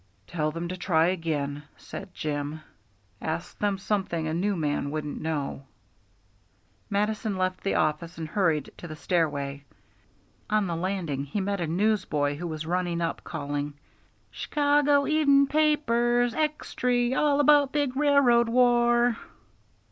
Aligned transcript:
"Tell 0.25 0.49
them 0.49 0.67
to 0.69 0.75
try 0.75 1.09
again," 1.09 1.61
said 1.77 2.15
Jim. 2.15 2.61
"Ask 3.21 3.59
them 3.59 3.77
something 3.77 4.27
a 4.27 4.33
new 4.33 4.55
man 4.55 4.89
wouldn't 4.89 5.21
know." 5.21 5.67
Mattison 6.89 7.37
left 7.37 7.61
the 7.61 7.75
office 7.75 8.17
and 8.17 8.27
hurried 8.29 8.71
to 8.77 8.87
the 8.87 8.95
stairway. 8.95 9.63
On 10.49 10.65
the 10.65 10.75
landing 10.75 11.25
he 11.25 11.39
met 11.39 11.61
a 11.61 11.67
newsboy 11.67 12.33
who 12.37 12.47
was 12.47 12.65
running 12.65 12.99
up, 12.99 13.23
calling: 13.23 13.75
"Shcago 14.33 15.07
Even' 15.07 15.45
Papers! 15.45 16.33
Extry! 16.33 17.13
All 17.13 17.39
about 17.39 17.71
big 17.71 17.95
railroad 17.95 18.49
war!" 18.49 19.17